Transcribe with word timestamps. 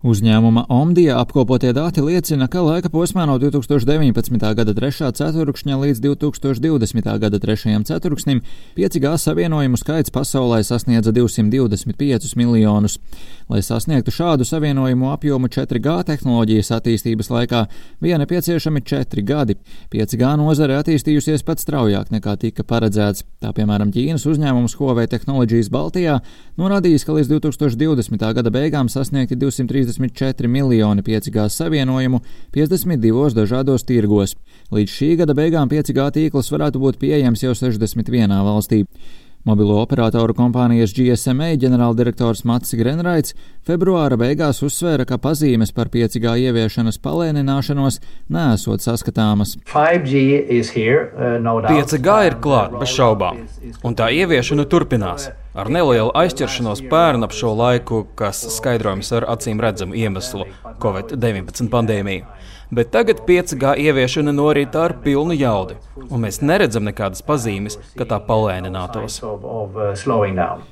Uzņēmuma 0.00 0.62
Omdija 0.72 1.18
apkopotie 1.20 1.74
dati 1.76 2.00
liecina, 2.00 2.46
ka 2.48 2.62
laika 2.64 2.88
posmā 2.88 3.26
no 3.28 3.34
2019. 3.36 4.38
gada 4.56 4.72
3. 4.72 5.10
ceturkšņa 5.12 5.76
līdz 5.76 5.98
2020. 6.00 7.10
gada 7.20 7.40
3. 7.42 7.74
ceturksnim 7.84 8.40
5G 8.78 9.10
savienojumu 9.20 9.76
skaits 9.76 10.08
pasaulē 10.08 10.62
sasniedza 10.64 11.12
225 11.12 12.32
miljonus. 12.40 12.96
Lai 13.50 13.60
sasniegtu 13.60 14.14
šādu 14.14 14.46
savienojumu 14.48 15.10
apjomu 15.12 15.50
4G 15.52 15.98
tehnoloģijas 16.08 16.72
attīstības 16.78 17.28
laikā, 17.34 17.66
bija 18.00 18.16
nepieciešami 18.24 18.80
4 18.80 19.26
gadi. 19.26 19.58
5G 19.92 20.32
nozare 20.40 20.80
attīstījusies 20.80 21.44
pat 21.44 21.60
straujāk 21.60 22.08
nekā 22.08 22.38
tika 22.40 22.64
paredzēts. 22.64 23.26
Tā 23.44 23.52
piemēram 23.52 23.92
Ķīnas 23.92 24.24
uzņēmums 24.32 24.78
Huawei 24.80 25.10
Technologies 25.12 25.68
Baltijā 25.68 26.22
norādījis, 26.56 27.04
ka 27.04 27.20
līdz 27.20 27.34
2020. 27.36 28.26
gada 28.40 28.54
beigām 28.54 28.88
sasniegti 28.88 29.36
230 29.36 29.89
54 29.98 30.48
miljoni 30.48 31.02
5G 31.02 31.48
savienojumu 31.48 32.20
52 32.52 33.34
dažādos 33.34 33.84
tirgos. 33.88 34.36
Līdz 34.70 34.94
šī 34.94 35.16
gada 35.18 35.34
beigām 35.34 35.68
5G 35.68 36.10
tīkls 36.14 36.52
varētu 36.52 36.78
būt 36.78 37.00
pieejams 37.00 37.42
jau 37.42 37.56
61 37.56 38.38
valstī. 38.46 38.84
Mobilo 39.44 39.78
operatoru 39.80 40.34
kompānijas 40.36 40.92
GSMA 40.92 41.54
ģenerāldirektors 41.62 42.42
Mats 42.44 42.74
Grenraits 42.76 43.32
februāra 43.64 44.18
beigās 44.20 44.60
uzsvēra, 44.66 45.06
ka 45.08 45.16
pazīmes 45.16 45.72
par 45.72 45.88
5G 45.88 46.34
ieviešanas 46.44 47.00
palēnināšanos 47.00 48.02
nesot 48.28 48.84
saskatāmas. 48.84 49.54
5G 49.72 50.60
here, 50.74 51.08
uh, 51.16 51.38
no 51.40 51.56
5G 51.64 52.18
ir 52.28 52.36
klāt, 52.44 52.76
bez 52.82 52.92
šaubām, 52.92 53.46
un 53.80 53.96
tā 53.96 54.10
ieviešana 54.12 54.68
turpinās. 54.68 55.30
Ar 55.60 55.68
nelielu 55.68 56.08
aizķeršanos 56.16 56.80
pērn 56.88 57.26
ap 57.26 57.34
šo 57.36 57.50
laiku, 57.52 57.98
kas 58.16 58.38
skaidrojams 58.54 59.10
ar 59.18 59.26
acīm 59.34 59.58
redzamu 59.60 59.92
iemeslu- 59.92 60.46
Covid-19 60.82 61.68
pandēmiju. 61.68 62.24
Bet 62.70 62.92
tagad 62.94 63.16
5G 63.26 63.74
ieviešana 63.82 64.32
norit 64.32 64.76
ar 64.78 64.92
pilnu 65.02 65.34
jaudu, 65.34 65.74
un 66.06 66.20
mēs 66.22 66.38
neredzam 66.38 66.84
nekādas 66.86 67.24
pazīmes, 67.26 67.74
ka 67.98 68.06
tā 68.06 68.20
palēninātos. 68.22 69.16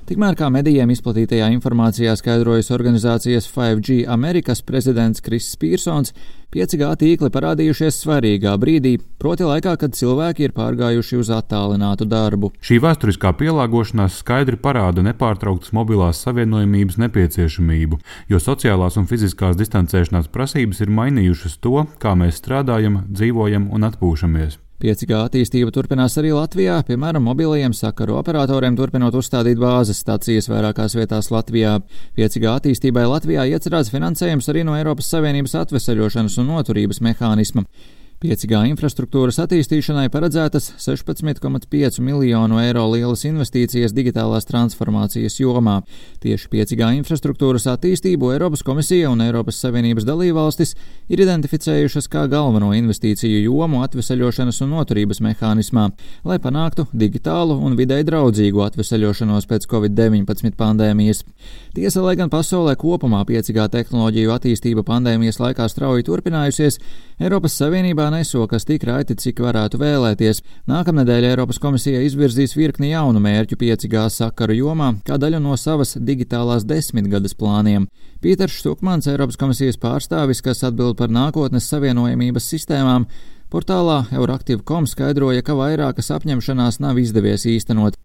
Tikmēr 0.06 0.38
kā 0.38 0.50
medijiem 0.54 0.94
izplatītajā 0.94 1.50
informācijā 1.56 2.14
skaidrojas 2.20 2.70
organizācijas 2.76 3.50
5G 3.50 4.04
Amerikas 4.14 4.62
prezidents 4.62 5.24
Kris 5.26 5.50
Pīrsons, 5.58 6.14
5G 6.54 6.86
tīkli 7.02 7.28
parādījušies 7.28 7.98
svarīgā 8.06 8.54
brīdī, 8.62 8.94
proti 9.20 9.44
laikā, 9.44 9.74
kad 9.82 9.92
cilvēki 9.98 10.46
ir 10.46 10.54
pārgājuši 10.56 11.18
uz 11.18 11.28
attālinātu 11.34 12.06
darbu. 12.08 12.54
Šī 12.64 12.78
vēsturiskā 12.80 13.34
pielāgošanās 13.36 14.22
skaidri 14.22 14.56
parāda 14.56 15.04
nepārtrauktas 15.04 15.74
mobilās 15.76 16.22
savienojumības 16.24 16.96
nepieciešamību, 17.02 18.00
jo 18.32 18.40
sociālās 18.40 18.96
un 18.96 19.10
fiziskās 19.10 19.58
distancēšanās 19.60 20.30
prasības 20.32 20.80
ir 20.86 20.94
mainījušas 21.02 21.58
to, 21.60 21.87
kā 22.02 22.14
mēs 22.18 22.40
strādājam, 22.42 23.02
dzīvojam 23.10 23.70
un 23.74 23.86
atpūšamies. 23.88 24.58
5G 24.78 25.16
attīstība 25.18 25.72
turpinās 25.74 26.14
arī 26.20 26.30
Latvijā, 26.36 26.76
piemēram, 26.86 27.24
mobilajiem 27.26 27.72
sakaru 27.74 28.14
operatoriem 28.20 28.76
turpinot 28.78 29.16
uzstādīt 29.18 29.58
bāzes 29.58 29.98
stacijas 30.04 30.46
vairākās 30.46 30.94
vietās 30.94 31.32
Latvijā. 31.34 31.80
5G 32.14 32.46
attīstībai 32.52 33.02
Latvijā 33.10 33.48
iecerēts 33.50 33.90
finansējums 33.90 34.46
arī 34.52 34.62
no 34.68 34.76
Eiropas 34.78 35.10
Savienības 35.10 35.56
atveseļošanas 35.64 36.38
un 36.38 36.52
noturības 36.52 37.02
mehānisma. 37.02 37.66
5G 38.18 38.64
infrastruktūras 38.72 39.36
attīstīšanai 39.44 40.08
paredzētas 40.10 40.72
16,5 40.82 42.00
miljonu 42.02 42.56
eiro 42.58 42.88
lielas 42.90 43.20
investīcijas 43.28 43.92
digitālās 43.94 44.48
transformācijas 44.48 45.36
jomā. 45.38 45.76
Tieši 46.24 46.48
5G 46.50 46.88
infrastruktūras 46.96 47.68
attīstību 47.70 48.32
Eiropas 48.34 48.64
komisija 48.66 49.12
un 49.12 49.22
Eiropas 49.22 49.60
Savienības 49.62 50.08
dalībvalstis 50.08 50.74
ir 51.06 51.22
identificējušas 51.22 52.10
kā 52.10 52.24
galveno 52.32 52.72
investīciju 52.74 53.44
jomu 53.44 53.84
atvesaļošanas 53.86 54.58
un 54.66 54.74
noturības 54.74 55.22
mehānismā, 55.22 55.86
lai 56.26 56.40
panāktu 56.42 56.88
digitālu 56.90 57.54
un 57.62 57.78
videi 57.78 58.02
draudzīgu 58.02 58.66
atvesaļošanos 58.66 59.46
pēc 59.46 59.70
Covid-19 59.70 60.58
pandēmijas. 60.58 61.22
Tiesa, 61.78 62.02
lai 62.02 62.16
gan 62.18 62.34
pasaulē 62.34 62.74
kopumā 62.74 63.22
5G 63.30 63.70
tehnoloģiju 63.78 64.34
attīstība 64.34 64.82
pandēmijas 64.82 65.38
laikā 65.38 65.70
strauji 65.70 66.10
turpinājusies, 66.10 66.82
Eiropas 67.22 67.54
Savienībā 67.58 68.07
nesokas 68.12 68.66
tik 68.68 68.84
raiti, 68.88 69.16
cik 69.18 69.40
varētu 69.44 69.78
vēlēties. 69.80 70.42
Nākamnedēļ 70.70 71.26
Eiropas 71.30 71.60
komisija 71.62 72.00
izvirzīs 72.06 72.56
virkni 72.58 72.90
jaunu 72.92 73.22
mērķu 73.24 73.58
5G 73.60 74.04
sakaru 74.14 74.56
jomā, 74.58 74.92
kā 75.06 75.18
daļu 75.20 75.40
no 75.44 75.56
savas 75.60 75.96
digitālās 75.96 76.66
desmitgades 76.68 77.36
plāniem. 77.38 77.86
Pīters 78.24 78.58
Štukmans, 78.60 79.06
Eiropas 79.10 79.38
komisijas 79.40 79.80
pārstāvis, 79.82 80.42
kas 80.44 80.64
atbild 80.66 80.96
par 80.98 81.12
nākotnes 81.14 81.68
savienojamības 81.70 82.50
sistēmām, 82.54 83.08
portālā 83.52 84.02
Euraktiv.com 84.16 84.88
skaidroja, 84.90 85.44
ka 85.46 85.56
vairākas 85.58 86.12
apņemšanās 86.16 86.80
nav 86.84 86.98
izdevies 87.00 87.46
īstenot. 87.48 87.98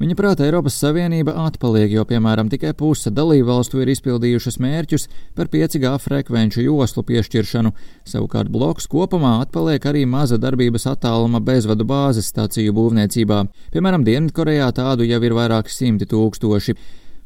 Viņa 0.00 0.14
prāta 0.16 0.46
Eiropas 0.46 0.78
Savienība 0.80 1.34
atpaliek, 1.42 1.90
jo, 1.92 2.06
piemēram, 2.08 2.48
tikai 2.48 2.70
puse 2.72 3.10
dalībvalstu 3.12 3.82
ir 3.82 3.90
izpildījušas 3.92 4.56
mērķus 4.64 5.02
par 5.36 5.50
5G 5.52 5.90
frekvenču 6.00 6.64
joslu 6.64 7.04
piešķiršanu, 7.10 7.74
savukārt 8.08 8.48
bloks 8.48 8.88
kopumā 8.88 9.34
atpaliek 9.42 9.84
arī 9.90 10.06
maza 10.08 10.38
darbības 10.40 10.88
attāluma 10.94 11.42
bezvadu 11.44 11.84
bāzes 11.84 12.32
stāciju 12.32 12.72
būvniecībā. 12.78 13.42
Piemēram, 13.76 14.06
Dienvidkorejā 14.08 14.70
tādu 14.80 15.04
jau 15.04 15.20
ir 15.20 15.36
vairāki 15.36 15.76
simti 15.76 16.08
tūkstoši. 16.08 16.78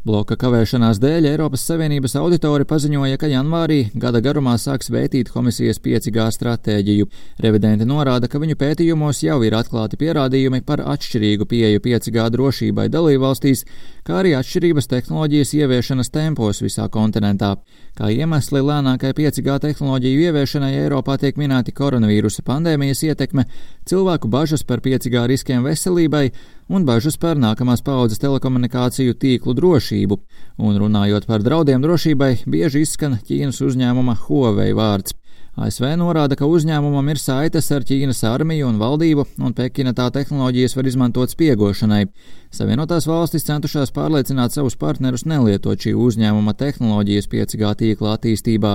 Bloka 0.04 0.36
kavēšanās 0.36 0.98
dēļ 1.00 1.30
Eiropas 1.30 1.62
Savienības 1.64 2.12
auditori 2.20 2.66
paziņoja, 2.68 3.16
ka 3.16 3.30
janvārī 3.30 3.78
gada 3.96 4.20
garumā 4.20 4.58
sāks 4.60 4.90
vētīt 4.92 5.30
komisijas 5.32 5.78
5G 5.80 6.26
stratēģiju. 6.36 7.06
Revidenti 7.40 7.86
norāda, 7.88 8.28
ka 8.28 8.36
viņu 8.42 8.58
pētījumos 8.60 9.22
jau 9.24 9.38
ir 9.48 9.56
atklāti 9.56 9.96
pierādījumi 9.96 10.60
par 10.68 10.82
atšķirīgu 10.84 11.46
pieeju 11.48 11.80
5G 11.86 12.26
drošībai 12.34 12.84
dalībvalstīs, 12.92 13.64
kā 14.04 14.18
arī 14.20 14.34
atšķirības 14.36 14.90
tehnoloģijas 14.92 15.54
ieviešanas 15.62 16.12
tempos 16.12 16.60
visā 16.60 16.84
kontinentā. 16.92 17.54
Kā 17.96 18.10
iemesli 18.12 18.60
lēnākai 18.60 19.14
5G 19.16 19.56
tehnoloģiju 19.64 20.26
ieviešanai 20.28 20.74
Eiropā 20.82 21.16
tiek 21.22 21.40
minēti 21.40 21.72
koronavīrusa 21.72 22.44
pandēmijas 22.44 23.06
ietekme, 23.08 23.46
cilvēku 23.88 24.28
bažas 24.28 24.68
par 24.68 24.84
5G 24.84 25.24
riskiem 25.32 25.64
veselībai 25.64 26.26
un 26.68 26.86
bažas 26.88 27.18
par 27.20 27.40
nākamās 27.40 27.82
paudzes 27.84 28.20
telekomunikāciju 28.22 29.16
tīklu 29.20 29.54
drošību. 29.58 30.18
Un 30.58 30.78
runājot 30.80 31.26
par 31.30 31.44
draudiem 31.44 31.82
drošībai, 31.84 32.32
bieži 32.46 32.84
izskan 32.86 33.18
Ķīnas 33.26 33.60
uzņēmuma 33.64 34.16
Huawei 34.26 34.72
vārds. 34.76 35.16
ASV 35.54 35.92
norāda, 36.00 36.34
ka 36.34 36.48
uzņēmumam 36.50 37.12
ir 37.12 37.18
saites 37.22 37.68
ar 37.70 37.84
Ķīnas 37.86 38.24
armiju 38.26 38.66
un 38.66 38.80
valdību, 38.80 39.22
un 39.38 39.52
Pekina 39.54 39.92
tā 39.94 40.08
tehnoloģijas 40.10 40.74
var 40.74 40.88
izmantot 40.90 41.30
spiegošanai. 41.30 42.08
Savienotās 42.54 43.06
valstis 43.06 43.46
centušās 43.46 43.94
pārliecināt 43.94 44.50
savus 44.54 44.74
partnerus 44.74 45.22
nelietot 45.30 45.78
šī 45.78 45.92
uzņēmuma 45.94 46.56
tehnoloģijas 46.58 47.30
5G 47.30 47.70
tīkla 47.84 48.16
attīstībā. 48.16 48.72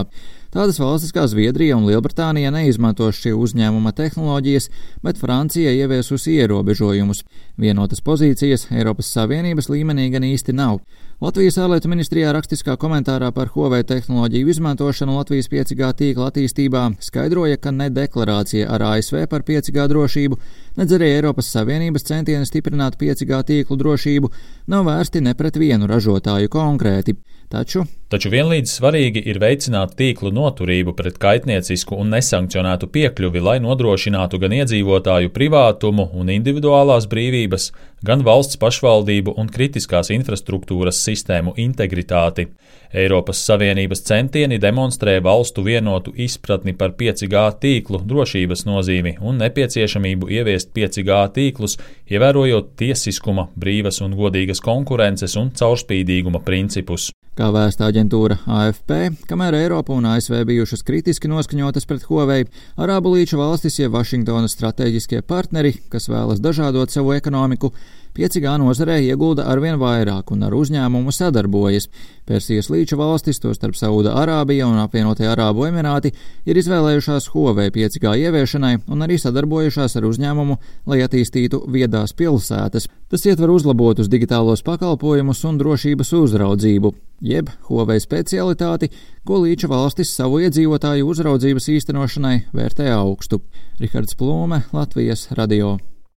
Tādas 0.55 0.79
valstis 0.79 1.11
kā 1.13 1.27
Zviedrija 1.27 1.75
un 1.75 1.83
Lielbritānija 1.89 2.53
neizmantos 2.55 3.19
šī 3.19 3.35
uzņēmuma 3.35 3.91
tehnoloģijas, 3.99 4.69
bet 5.03 5.19
Francija 5.19 5.75
ieviesusi 5.75 6.39
ierobežojumus. 6.39 7.25
Vienotas 7.59 7.99
pozīcijas 7.99 8.69
Eiropas 8.71 9.11
Savienības 9.17 9.67
līmenī 9.67 10.07
gan 10.15 10.23
īsti 10.31 10.55
nav. 10.55 10.79
Latvijas 11.19 11.57
ārlietu 11.59 11.89
ministrijā 11.91 12.29
rakstiskā 12.31 12.77
komentārā 12.79 13.27
par 13.35 13.49
Huawei 13.51 13.83
tehnoloģiju 13.83 14.53
izmantošanu 14.53 15.17
Latvijas 15.17 15.49
5G 15.51 15.89
tīkla 15.99 16.29
attīstībā 16.31 16.83
skaidroja, 17.03 17.57
ka 17.59 17.73
ne 17.75 17.89
deklarācija 17.91 18.69
ar 18.71 18.85
ASV 18.93 19.25
par 19.27 19.43
5G 19.43 19.89
drošību, 19.91 20.39
nedz 20.79 20.95
arī 20.95 21.11
Eiropas 21.17 21.51
Savienības 21.51 22.07
centieni 22.07 22.47
stiprināt 22.47 22.95
5G 23.01 23.43
tīklu 23.51 23.75
drošību 23.83 24.31
nav 24.71 24.87
vērsti 24.87 25.19
ne 25.27 25.35
pret 25.35 25.59
vienu 25.59 25.91
ražotāju 25.91 26.55
konkrēti. 26.55 27.17
Taču, 27.51 27.83
Taču 28.09 28.31
vienlīdz 28.33 28.71
svarīgi 28.73 29.21
ir 29.29 29.37
veicināt 29.37 29.91
tīklu 29.97 30.31
noturību 30.33 30.95
pret 30.97 31.19
kaitniecisku 31.21 31.93
un 31.93 32.09
nesankcionētu 32.15 32.87
piekļuvi, 32.89 33.43
lai 33.45 33.59
nodrošinātu 33.61 34.39
gan 34.41 34.55
iedzīvotāju 34.57 35.29
privātumu 35.35 36.07
un 36.17 36.31
individuālās 36.33 37.05
brīvības, 37.11 37.67
gan 38.01 38.23
valsts 38.25 38.57
pašvaldību 38.57 39.35
un 39.37 39.51
kritiskās 39.53 40.09
infrastruktūras 40.15 41.03
sistēmu 41.05 41.53
integritāti. 41.61 42.47
Eiropas 42.89 43.43
Savienības 43.45 44.01
centieni 44.07 44.57
demonstrē 44.57 45.19
valstu 45.21 45.61
vienotu 45.69 46.15
izpratni 46.17 46.73
par 46.73 46.95
5G 46.97 47.45
tīklu 47.61 48.01
drošības 48.09 48.65
nozīmi 48.65 49.19
un 49.21 49.37
nepieciešamību 49.43 50.31
ieviest 50.33 50.73
5G 50.73 51.21
tīklus, 51.37 51.77
ievērojot 52.09 52.73
tiesiskuma, 52.81 53.51
brīvas 53.53 54.01
un 54.01 54.17
godīgas 54.17 54.65
konkurences 54.65 55.37
un 55.37 55.53
caurspīdīguma 55.53 56.41
principus. 56.41 57.11
Kā 57.39 57.53
vēsta 57.55 57.85
aģentūra 57.87 57.98
AFP, 57.99 58.91
kamēr 59.27 59.57
Eiropa 59.57 59.93
un 59.93 60.05
ASV 60.05 60.45
bijušas 60.47 60.83
kritiski 60.87 61.27
noskaņotas 61.27 61.87
pret 61.89 62.05
Huawei, 62.07 62.45
Arābu 62.79 63.11
līča 63.15 63.37
valstis 63.37 63.79
jeb 63.79 63.91
Vašingtonas 63.91 64.55
strateģiskie 64.55 65.21
partneri, 65.21 65.73
kas 65.89 66.07
vēlas 66.07 66.39
dažādot 66.39 66.93
savu 66.93 67.11
ekonomiku, 67.17 67.73
5G 68.15 68.53
nozarē 68.59 68.97
iegulda 69.05 69.45
arvien 69.51 69.77
vairāk 69.79 70.31
un 70.33 70.43
ar 70.47 70.55
uzņēmumu 70.57 71.11
sadarbojas. 71.13 71.89
Persijas 72.27 72.69
līča 72.69 72.97
valstis, 72.99 73.39
tostarp 73.39 73.77
Sauda 73.77 74.15
Arābija 74.19 74.67
un 74.67 74.79
apvienotie 74.81 75.27
Arābu 75.29 75.67
Emirāti, 75.69 76.13
ir 76.45 76.59
izvēlējušās 76.59 77.29
Huawei 77.33 77.69
5G 77.75 78.15
ieviešanai 78.25 78.73
un 78.87 79.05
arī 79.05 79.19
sadarbojušās 79.21 79.97
ar 79.99 80.09
uzņēmumu, 80.09 80.57
lai 80.89 81.03
attīstītu 81.05 81.63
viedās 81.71 82.15
pilsētas. 82.17 82.89
Tas 83.09 83.25
ietver 83.25 83.53
uzlabotus 83.53 84.09
digitālos 84.09 84.65
pakalpojumus 84.65 85.45
un 85.49 85.61
drošības 85.61 86.13
uzraudzību, 86.23 86.93
jeb 87.21 87.51
Huawei 87.67 87.99
specialitāti, 88.01 88.91
ko 89.27 89.43
līča 89.43 89.69
valstis 89.71 90.15
savu 90.15 90.41
iedzīvotāju 90.45 91.07
uzraudzības 91.11 91.69
īstenošanai 91.75 92.35
vērtē 92.55 92.89
augstu. 92.95 93.43
Rihards 93.79 94.17
Plūme, 94.19 94.63
Latvijas 94.73 95.29
radio. 95.37 95.77